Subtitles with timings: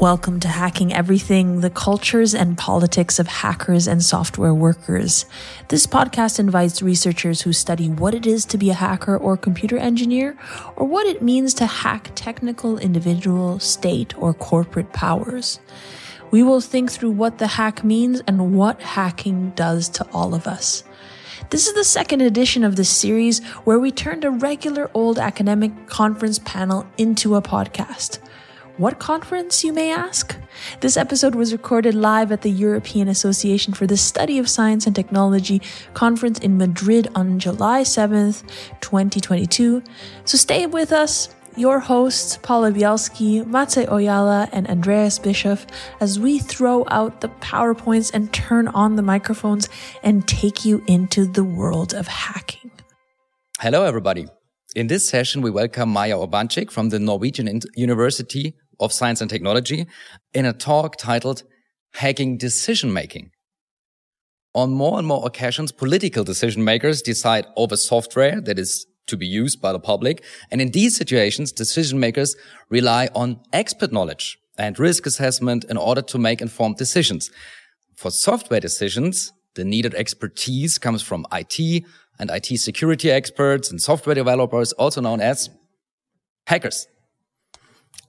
[0.00, 5.26] Welcome to Hacking Everything, the cultures and politics of hackers and software workers.
[5.70, 9.76] This podcast invites researchers who study what it is to be a hacker or computer
[9.76, 10.38] engineer,
[10.76, 15.58] or what it means to hack technical, individual, state, or corporate powers.
[16.30, 20.46] We will think through what the hack means and what hacking does to all of
[20.46, 20.84] us.
[21.50, 25.86] This is the second edition of this series where we turned a regular old academic
[25.86, 28.18] conference panel into a podcast.
[28.76, 30.36] What conference, you may ask?
[30.80, 34.94] This episode was recorded live at the European Association for the Study of Science and
[34.94, 35.62] Technology
[35.94, 38.42] conference in Madrid on July 7th,
[38.80, 39.82] 2022.
[40.24, 45.66] So stay with us, your hosts, Paula Bialski, Matze Oyala, and Andreas Bischof,
[46.00, 49.68] as we throw out the PowerPoints and turn on the microphones
[50.02, 52.70] and take you into the world of hacking.
[53.60, 54.26] Hello, everybody.
[54.76, 59.86] In this session, we welcome Maya Urbanczyk from the Norwegian University of Science and Technology
[60.34, 61.42] in a talk titled
[61.94, 63.30] Hacking Decision Making.
[64.54, 69.26] On more and more occasions, political decision makers decide over software that is to be
[69.26, 70.22] used by the public.
[70.50, 72.36] And in these situations, decision makers
[72.70, 77.30] rely on expert knowledge and risk assessment in order to make informed decisions.
[77.94, 81.84] For software decisions, the needed expertise comes from IT
[82.18, 85.50] and IT security experts and software developers, also known as
[86.46, 86.86] hackers.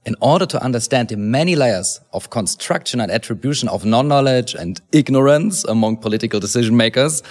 [0.05, 5.65] In order to understand the many layers of construction and attribution of non-knowledge and ignorance
[5.65, 7.21] among political decision makers,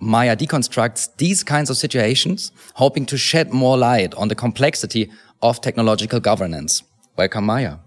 [0.00, 5.10] Maya deconstructs these kinds of situations, hoping to shed more light on the complexity
[5.42, 6.84] of technological governance.
[7.18, 7.78] Welcome, Maya.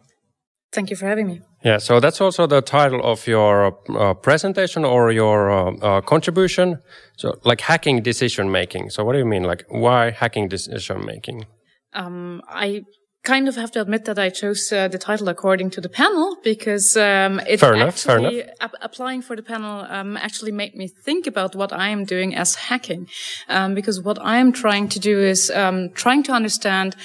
[0.73, 1.41] Thank you for having me.
[1.63, 6.79] Yeah, so that's also the title of your uh, presentation or your uh, uh, contribution.
[7.17, 8.89] So, like hacking decision making.
[8.89, 9.43] So, what do you mean?
[9.43, 11.45] Like, why hacking decision making?
[11.93, 12.83] Um, I
[13.25, 16.37] kind of have to admit that I chose uh, the title according to the panel
[16.43, 20.87] because um, it fair enough, actually ap- applying for the panel um, actually made me
[20.87, 23.07] think about what I am doing as hacking.
[23.49, 26.95] Um, because what I am trying to do is um, trying to understand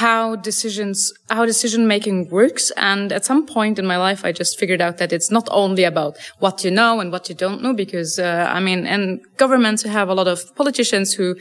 [0.00, 2.70] how decisions how decision making works.
[2.76, 5.84] And at some point in my life I just figured out that it's not only
[5.84, 9.82] about what you know and what you don't know because uh, I mean and governments
[9.84, 11.36] have a lot of politicians who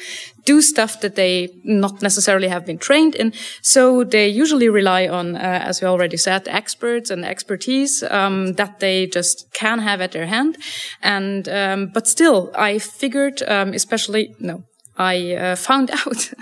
[0.47, 5.35] do stuff that they not necessarily have been trained in so they usually rely on,
[5.35, 10.12] uh, as we already said, experts and expertise um, that they just can have at
[10.12, 10.57] their hand.
[11.02, 14.63] And um, but still, I figured, um, especially no.
[15.00, 16.34] I uh, found out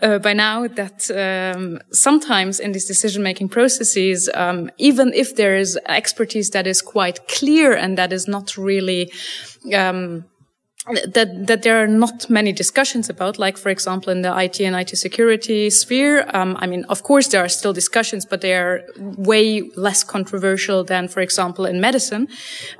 [0.00, 5.78] uh, by now that um, sometimes in these decision-making processes, um, even if there is
[5.86, 9.12] expertise that is quite clear and that is not really
[9.74, 10.24] um,
[10.86, 14.74] that that there are not many discussions about, like for example in the IT and
[14.74, 16.24] IT security sphere.
[16.32, 20.82] Um, I mean, of course there are still discussions, but they are way less controversial
[20.84, 22.28] than, for example, in medicine.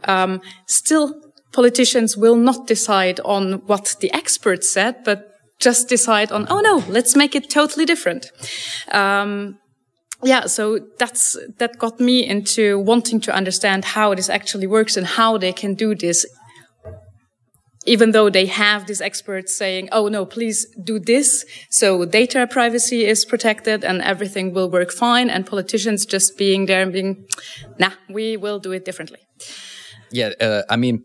[0.05, 1.21] Um, still,
[1.53, 5.27] politicians will not decide on what the experts said, but
[5.59, 8.33] just decide on, oh no, let's make it totally different.
[8.91, 9.59] Um,
[10.23, 15.07] yeah, so that's that got me into wanting to understand how this actually works and
[15.07, 16.27] how they can do this
[17.87, 21.47] even though they have these experts saying, oh no, please do this.
[21.71, 25.31] So data privacy is protected and everything will work fine.
[25.31, 27.27] And politicians just being there and being,
[27.79, 29.21] nah, we will do it differently.
[30.11, 30.33] Yeah.
[30.41, 31.05] Uh, I mean,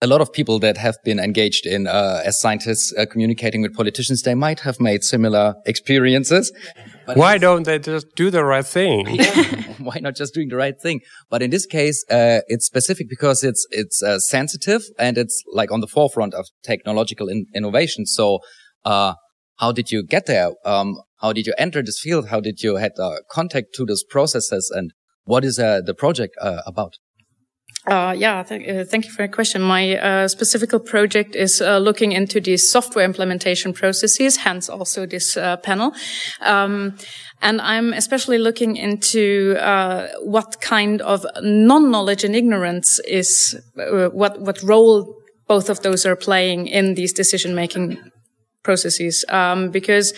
[0.00, 3.74] a lot of people that have been engaged in uh, as scientists uh, communicating with
[3.74, 6.52] politicians, they might have made similar experiences.
[7.16, 9.06] Why don't they just do the right thing?
[9.78, 11.00] Why not just doing the right thing?
[11.30, 15.70] But in this case, uh, it's specific because it's it's uh, sensitive and it's like
[15.70, 18.06] on the forefront of technological in innovation.
[18.06, 18.40] So,
[18.84, 19.14] uh,
[19.58, 20.50] how did you get there?
[20.64, 22.28] Um, how did you enter this field?
[22.28, 22.92] How did you had
[23.30, 24.70] contact to those processes?
[24.74, 24.92] And
[25.24, 26.94] what is uh, the project about?
[27.88, 29.62] Uh, yeah, th uh, thank you for your question.
[29.62, 35.36] My uh, specific project is uh, looking into the software implementation processes, hence also this
[35.36, 35.92] uh, panel.
[36.40, 36.96] Um,
[37.40, 43.56] and I'm especially looking into uh, what kind of non-knowledge and ignorance is,
[44.12, 45.14] what what role
[45.46, 47.98] both of those are playing in these decision-making
[48.62, 49.24] processes.
[49.28, 50.12] Um, because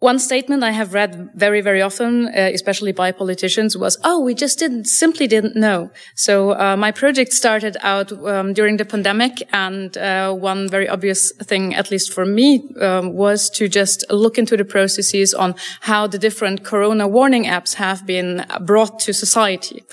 [0.00, 4.34] one statement I have read very, very often, uh, especially by politicians, was, "Oh, we
[4.34, 9.42] just didn't, simply didn't know." So uh, my project started out um, during the pandemic,
[9.52, 14.38] and uh, one very obvious thing, at least for me, um, was to just look
[14.38, 19.84] into the processes on how the different Corona warning apps have been brought to society.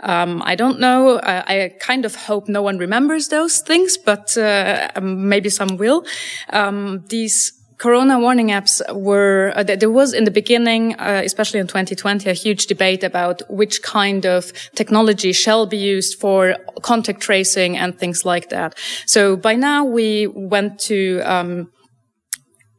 [0.00, 1.16] Um, I don't know.
[1.16, 6.04] Uh, I kind of hope no one remembers those things, but uh, maybe some will.
[6.50, 11.66] Um, these Corona warning apps were, uh, there was in the beginning, uh, especially in
[11.66, 17.76] 2020, a huge debate about which kind of technology shall be used for contact tracing
[17.76, 18.74] and things like that.
[19.04, 21.70] So by now we went to, um,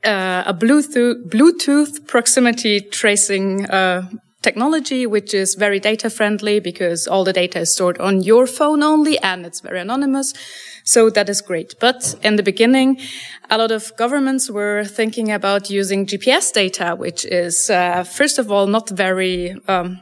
[0.03, 4.09] uh, a Bluetooth, Bluetooth proximity tracing, uh,
[4.41, 8.83] technology, which is very data friendly because all the data is stored on your phone
[8.83, 10.33] only and it's very anonymous.
[10.83, 11.75] So that is great.
[11.79, 12.99] But in the beginning,
[13.49, 18.51] a lot of governments were thinking about using GPS data, which is, uh, first of
[18.51, 19.99] all, not very, um,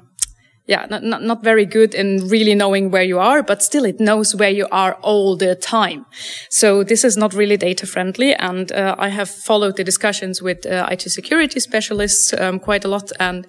[0.67, 3.99] yeah, not, not, not, very good in really knowing where you are, but still it
[3.99, 6.05] knows where you are all the time.
[6.49, 8.35] So this is not really data friendly.
[8.35, 12.87] And uh, I have followed the discussions with uh, IT security specialists um, quite a
[12.87, 13.11] lot.
[13.19, 13.47] And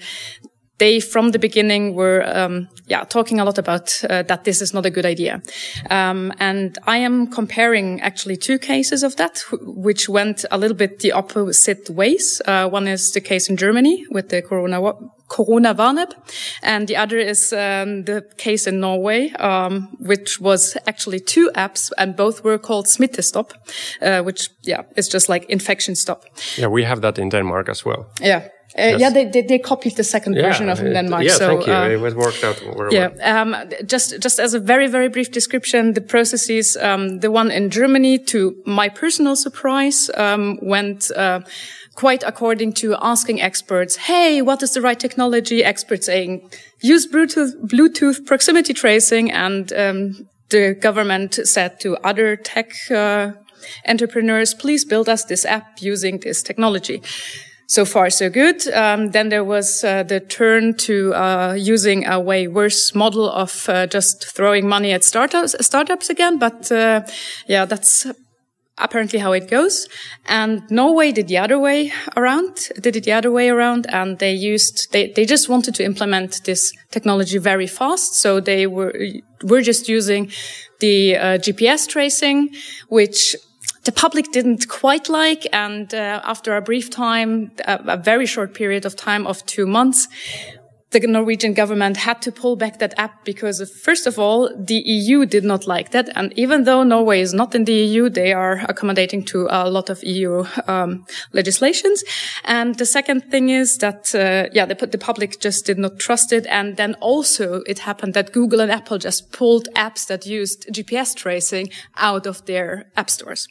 [0.78, 4.74] they from the beginning were um, yeah talking a lot about uh, that this is
[4.74, 5.42] not a good idea.
[5.90, 11.00] Um, and i am comparing actually two cases of that which went a little bit
[11.00, 12.42] the opposite ways.
[12.46, 14.92] Uh, one is the case in germany with the corona
[15.28, 16.14] corona warn-app
[16.62, 21.90] and the other is um, the case in norway um, which was actually two apps
[21.98, 23.50] and both were called smittestopp
[24.02, 26.24] uh, which yeah is just like infection stop.
[26.56, 28.06] Yeah we have that in denmark as well.
[28.20, 29.00] Yeah yes.
[29.00, 31.24] Yeah, they, they, they copied the second yeah, version of Denmark.
[31.24, 31.72] Yeah, so, thank you.
[31.72, 33.54] Uh, it was worked out very yeah, well.
[33.54, 37.70] Um, just just as a very very brief description, the processes, um, the one in
[37.70, 41.10] Germany, to my personal surprise, um, went.
[41.10, 41.40] Uh,
[41.94, 45.64] quite according to asking experts, hey, what is the right technology?
[45.64, 46.46] Experts saying,
[46.82, 49.32] use Bluetooth, Bluetooth proximity tracing.
[49.32, 53.32] And um, the government said to other tech uh,
[53.88, 57.00] entrepreneurs, please build us this app using this technology
[57.66, 58.66] so far so good.
[58.68, 63.68] Um, then there was uh, the turn to uh, using a way worse model of
[63.68, 66.38] uh, just throwing money at startups, startups again.
[66.38, 67.02] But uh,
[67.46, 68.06] yeah, that's
[68.78, 69.88] apparently how it goes.
[70.26, 74.32] And Norway did the other way around, did it the other way around, and they
[74.32, 78.14] used they they just wanted to implement this technology very fast.
[78.14, 78.94] So they were
[79.42, 80.30] were just using
[80.80, 82.50] the uh, GPS tracing,
[82.88, 83.34] which
[83.86, 85.46] the public didn't quite like.
[85.52, 89.66] And uh, after a brief time, a, a very short period of time of two
[89.66, 90.08] months,
[90.90, 95.26] the Norwegian government had to pull back that app because first of all, the EU
[95.26, 96.08] did not like that.
[96.14, 99.90] And even though Norway is not in the EU, they are accommodating to a lot
[99.90, 102.04] of EU um, legislations.
[102.44, 106.32] And the second thing is that, uh, yeah, the, the, public just did not trust
[106.32, 106.46] it.
[106.46, 111.14] And then also it happened that Google and Apple just pulled apps that used GPS
[111.16, 113.48] tracing out of their app stores.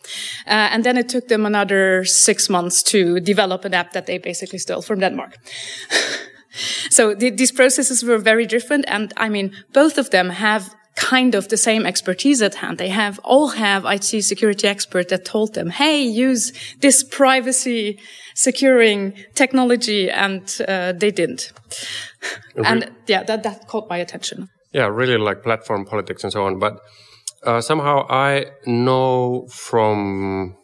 [0.48, 4.18] Uh, and then it took them another six months to develop an app that they
[4.18, 5.38] basically stole from Denmark.
[6.90, 8.86] So th these processes were very different.
[8.88, 10.64] And I mean, both of them have
[10.96, 12.78] kind of the same expertise at hand.
[12.78, 18.00] They have all have IT security expert that told them, Hey, use this privacy
[18.34, 20.10] securing technology.
[20.10, 21.52] And uh, they didn't.
[22.66, 24.50] and yeah, that, that caught my attention.
[24.72, 26.60] Yeah, really like platform politics and so on.
[26.60, 26.80] But
[27.44, 30.56] uh, somehow I know from,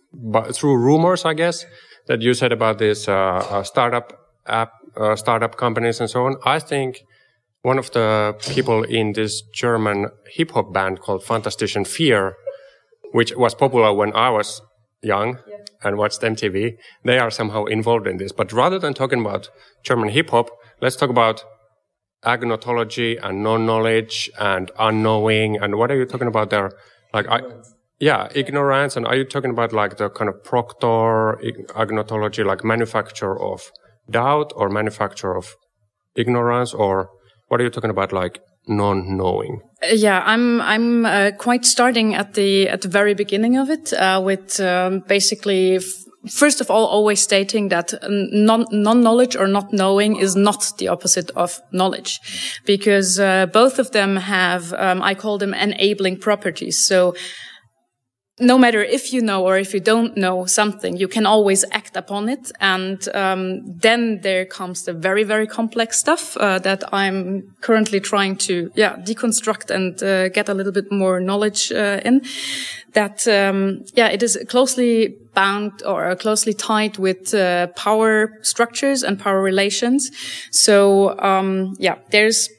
[0.53, 1.65] through rumors, I guess,
[2.07, 4.13] that you said about this uh, startup
[4.47, 6.35] app uh, startup companies and so on.
[6.43, 7.03] I think
[7.61, 12.33] one of the people in this German hip hop band called Fantastischen Vier,
[13.11, 14.61] which was popular when I was
[15.03, 15.57] young yeah.
[15.83, 18.31] and watched MTV, they are somehow involved in this.
[18.31, 19.49] But rather than talking about
[19.83, 20.49] German hip hop,
[20.81, 21.43] let's talk about
[22.23, 25.57] agnotology and non-knowledge and unknowing.
[25.57, 26.71] And what are you talking about there?
[27.13, 27.41] Like, I,
[27.99, 28.95] yeah, ignorance.
[28.95, 31.39] And are you talking about like the kind of Proctor
[31.75, 33.71] agnotology, like manufacture of
[34.09, 35.55] doubt or manufacture of
[36.15, 37.09] ignorance or
[37.47, 39.59] what are you talking about like non-knowing?
[39.91, 44.21] Yeah i'm i'm uh, quite starting at the at the very beginning of it uh,
[44.23, 45.79] with um, basically
[46.29, 51.31] first of all always stating that non non-knowledge or not knowing is not the opposite
[51.31, 52.19] of knowledge
[52.65, 56.85] because uh, both of them have um, i call them enabling properties.
[56.85, 57.15] So
[58.41, 61.95] no matter if you know or if you don't know something, you can always act
[61.95, 62.51] upon it.
[62.59, 68.35] And um, then there comes the very, very complex stuff uh, that I'm currently trying
[68.37, 72.21] to, yeah, deconstruct and uh, get a little bit more knowledge uh, in.
[72.93, 79.19] That, um, yeah, it is closely bound or closely tied with uh, power structures and
[79.19, 80.11] power relations.
[80.51, 82.49] So, um, yeah, there's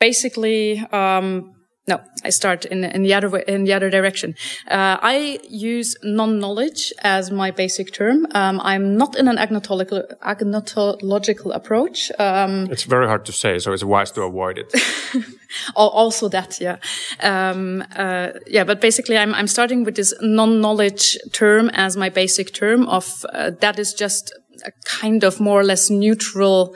[0.00, 1.53] basically um,
[1.86, 4.34] no, I start in, in the other way, in the other direction.
[4.66, 8.26] Uh, I use non-knowledge as my basic term.
[8.34, 12.10] Um, I'm not in an agnotological, agnotological approach.
[12.18, 14.72] Um, it's very hard to say, so it's wise to avoid it.
[15.76, 16.78] also that, yeah,
[17.20, 18.64] um, uh, yeah.
[18.64, 23.50] But basically, I'm I'm starting with this non-knowledge term as my basic term of uh,
[23.60, 24.32] that is just
[24.64, 26.74] a kind of more or less neutral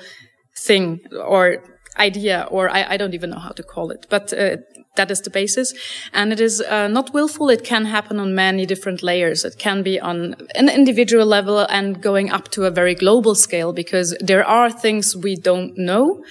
[0.54, 1.62] thing or
[1.98, 4.56] idea, or I, I, don't even know how to call it, but uh,
[4.98, 5.72] that is the basis.
[6.12, 7.48] And it is uh, not willful.
[7.48, 9.44] It can happen on many different layers.
[9.44, 13.72] It can be on an individual level and going up to a very global scale
[13.72, 16.22] because there are things we don't know.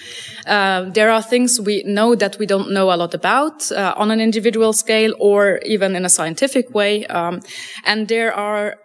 [0.46, 4.10] Uh, there are things we know that we don't know a lot about uh, on
[4.10, 7.04] an individual scale or even in a scientific way.
[7.06, 7.40] Um,
[7.84, 8.76] and there are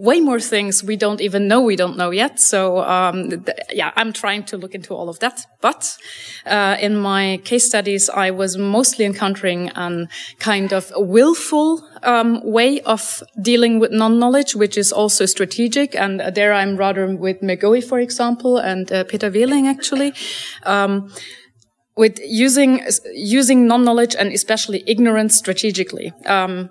[0.00, 2.40] way more things we don't even know we don't know yet.
[2.40, 5.44] So um, yeah, I'm trying to look into all of that.
[5.60, 5.96] But
[6.46, 12.80] uh, in my case studies, I was mostly encountering a kind of willful um, way
[12.80, 15.94] of dealing with non-knowledge, which is also strategic.
[15.94, 20.14] And there I'm rather with McGoey, for example, and uh, Peter Wehling actually.
[20.64, 21.12] Um,
[21.96, 26.12] with using using non-knowledge and especially ignorance strategically.
[26.24, 26.70] Um,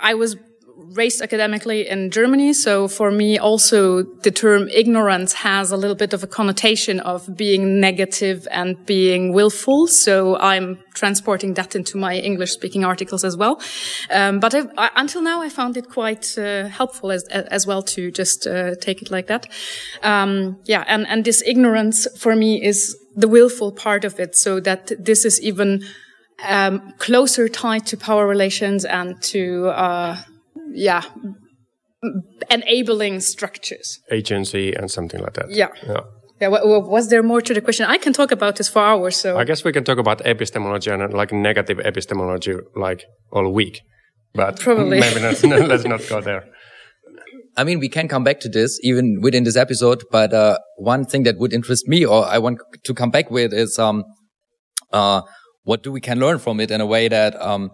[0.00, 0.36] I was
[0.78, 2.52] raised academically in Germany.
[2.52, 7.36] So for me, also the term ignorance has a little bit of a connotation of
[7.36, 9.88] being negative and being willful.
[9.88, 13.60] So I'm transporting that into my English speaking articles as well.
[14.10, 18.10] Um, but I, until now, I found it quite uh, helpful as, as well to
[18.10, 19.46] just uh, take it like that.
[20.02, 20.84] Um, yeah.
[20.86, 24.36] And, and this ignorance for me is the willful part of it.
[24.36, 25.82] So that this is even
[26.46, 30.22] um, closer tied to power relations and to uh,
[30.72, 31.02] yeah,
[32.50, 34.00] enabling structures.
[34.10, 35.50] Agency and something like that.
[35.50, 35.68] Yeah.
[35.86, 36.00] Yeah.
[36.40, 37.86] Yeah, was there more to the question?
[37.86, 39.16] I can talk about this for hours.
[39.16, 43.80] So I guess we can talk about epistemology and like negative epistemology like all week,
[44.34, 46.44] but probably maybe not, let's not go there.
[47.56, 51.04] I mean, we can come back to this even within this episode, but uh, one
[51.04, 54.04] thing that would interest me, or I want to come back with, is um,
[54.92, 55.22] uh,
[55.64, 57.72] what do we can learn from it in a way that um,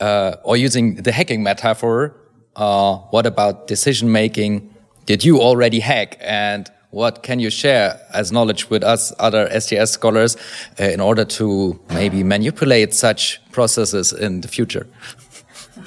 [0.00, 2.14] uh, or using the hacking metaphor,
[2.56, 4.74] uh, what about decision making?
[5.06, 6.16] Did you already hack?
[6.20, 10.36] And what can you share as knowledge with us, other STS scholars,
[10.80, 14.86] uh, in order to maybe manipulate such processes in the future?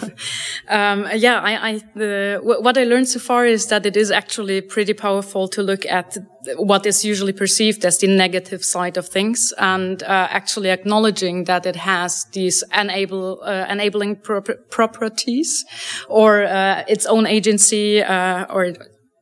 [0.70, 4.62] um, yeah, I, I the, what I learned so far is that it is actually
[4.62, 6.18] pretty powerful to look at
[6.58, 11.66] what is usually perceived as the negative side of things and uh, actually acknowledging that
[11.66, 15.66] it has these enable uh, enabling properties
[16.10, 18.74] or uh, its own agency uh, or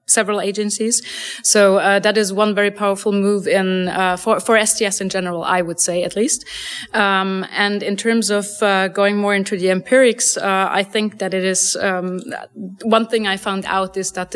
[0.10, 1.02] several agencies.
[1.44, 5.44] So uh, that is one very powerful move in uh, for for STS in general,
[5.44, 6.46] I would say at least.
[6.94, 11.34] Um, and in terms of uh, going more into the empirics, uh, I think that
[11.34, 12.20] it is um,
[12.84, 14.36] one thing I found out is that.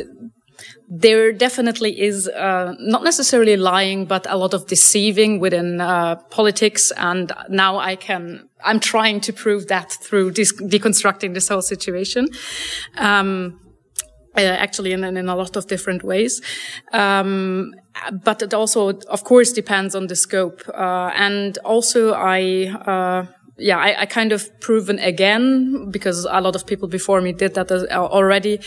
[0.87, 6.91] There definitely is uh, not necessarily lying, but a lot of deceiving within uh, politics.
[6.95, 12.27] And now I can, I'm trying to prove that through deconstructing this whole situation.
[12.97, 13.62] Um,
[14.35, 16.41] uh, actually in, in a lot of different ways.
[16.91, 17.73] Um,
[18.23, 20.61] but it also, of course, depends on the scope.
[20.73, 23.25] Uh, and also I, uh,
[23.57, 27.53] yeah, I, I, kind of proven again, because a lot of people before me did
[27.53, 28.59] that already,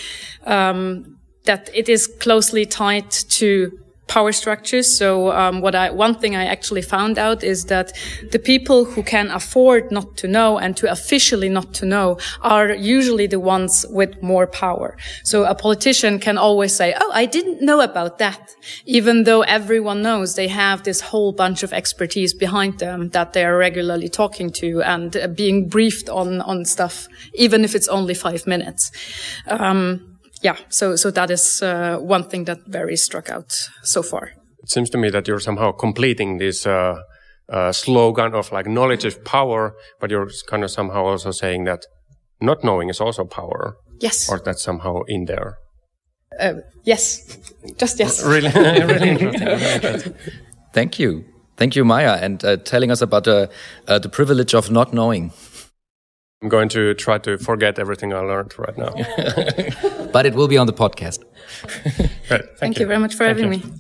[0.45, 3.73] um, that it is closely tied to
[4.09, 4.97] power structures.
[4.97, 7.93] So um, what I one thing I actually found out is that
[8.31, 12.73] the people who can afford not to know and to officially not to know are
[12.73, 14.97] usually the ones with more power.
[15.25, 20.03] So a politician can always say, "Oh, I didn't know about that," even though everyone
[20.03, 24.51] knows they have this whole bunch of expertise behind them that they are regularly talking
[24.51, 28.93] to and uh, being briefed on on stuff, even if it's only five minutes.
[29.47, 33.53] Um, yeah, so so that is uh, one thing that very struck out
[33.83, 34.33] so far.
[34.63, 36.97] It seems to me that you're somehow completing this uh,
[37.49, 41.87] uh, slogan of like knowledge is power, but you're kind of somehow also saying that
[42.41, 43.77] not knowing is also power.
[44.01, 44.29] Yes.
[44.29, 45.59] Or that's somehow in there.
[46.39, 47.39] Uh, yes,
[47.79, 48.23] just yes.
[48.27, 49.47] really, really interesting.
[49.47, 50.15] Really interesting.
[50.73, 51.25] Thank you,
[51.57, 53.49] thank you, Maya, and uh, telling us about the
[53.89, 55.33] uh, the privilege of not knowing.
[56.47, 58.95] I'm going to try to forget everything I learned right now.
[60.13, 61.25] but it will be on the podcast.
[62.29, 62.83] Thank, Thank you.
[62.83, 62.87] you.
[62.87, 63.69] very much for Thank having you.
[63.69, 63.73] me.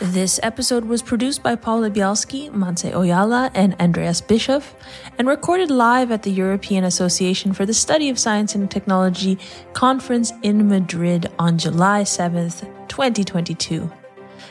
[0.00, 4.74] This episode was produced by Paula Bialski, Montse Oyala, and Andreas Bischof,
[5.16, 9.38] and recorded live at the European Association for the Study of Science and Technology
[9.72, 13.88] conference in Madrid on July 7th, 2022.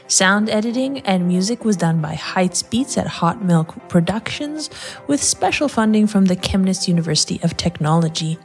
[0.08, 4.70] Sound editing and music was done by Heights Beats at Hot Milk Productions,
[5.08, 8.38] with special funding from the Chemnitz University of Technology.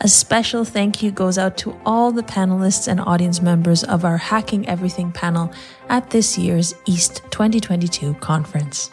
[0.00, 4.16] A special thank you goes out to all the panelists and audience members of our
[4.16, 5.52] Hacking Everything panel
[5.88, 8.90] at this year's EASST 2022 conference.